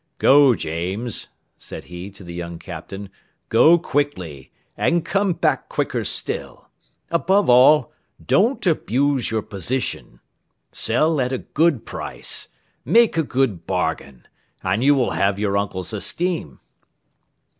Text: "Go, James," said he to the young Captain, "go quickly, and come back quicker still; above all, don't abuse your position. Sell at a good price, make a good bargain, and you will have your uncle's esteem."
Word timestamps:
"Go, 0.17 0.55
James," 0.55 1.27
said 1.59 1.83
he 1.83 2.09
to 2.09 2.23
the 2.23 2.33
young 2.33 2.57
Captain, 2.57 3.11
"go 3.49 3.77
quickly, 3.77 4.51
and 4.75 5.05
come 5.05 5.31
back 5.33 5.69
quicker 5.69 6.03
still; 6.03 6.69
above 7.11 7.51
all, 7.51 7.91
don't 8.25 8.65
abuse 8.65 9.29
your 9.29 9.43
position. 9.43 10.19
Sell 10.71 11.21
at 11.21 11.31
a 11.31 11.37
good 11.37 11.85
price, 11.85 12.47
make 12.83 13.15
a 13.15 13.21
good 13.21 13.67
bargain, 13.67 14.27
and 14.63 14.83
you 14.83 14.95
will 14.95 15.11
have 15.11 15.37
your 15.37 15.55
uncle's 15.55 15.93
esteem." 15.93 16.59